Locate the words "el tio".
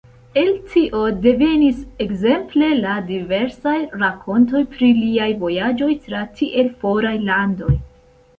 0.41-1.01